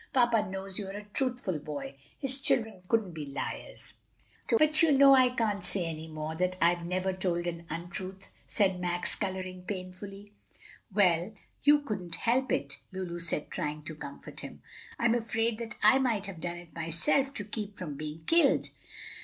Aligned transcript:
"Papa 0.13 0.47
knows 0.49 0.79
you're 0.79 0.97
a 0.97 1.05
truthful 1.13 1.59
boy. 1.59 1.93
His 2.17 2.39
children 2.41 2.81
couldn't 2.87 3.11
be 3.11 3.27
liars!" 3.27 3.93
"But 4.57 4.81
you 4.81 4.91
know 4.91 5.13
I 5.13 5.29
can't 5.29 5.63
say 5.63 5.85
any 5.85 6.07
more 6.07 6.33
that 6.37 6.57
I've 6.59 6.83
never 6.83 7.13
told 7.13 7.45
an 7.45 7.67
untruth," 7.69 8.27
said 8.47 8.79
Max, 8.79 9.13
coloring 9.13 9.61
painfully. 9.61 10.33
"Well, 10.91 11.35
you 11.61 11.81
couldn't 11.81 12.15
help 12.15 12.51
it," 12.51 12.79
Lulu 12.91 13.19
said, 13.19 13.51
trying 13.51 13.83
to 13.83 13.95
comfort 13.95 14.39
him. 14.39 14.63
"I'm 14.97 15.13
afraid 15.13 15.59
that 15.59 15.75
I 15.83 15.99
might 15.99 16.25
have 16.25 16.41
done 16.41 16.57
it 16.57 16.73
myself 16.73 17.31
to 17.35 17.43
keep 17.45 17.77
from 17.77 17.93
being 17.95 18.23
killed." 18.25 18.69